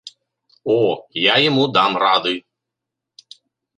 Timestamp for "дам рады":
1.75-2.33